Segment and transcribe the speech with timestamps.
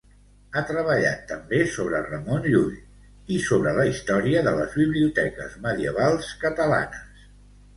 [0.51, 7.25] Ha treballat també sobre Ramon Llull i sobre la història de les biblioteques medievals catalanes.